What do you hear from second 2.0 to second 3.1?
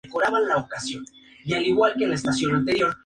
la First Division Inglesa.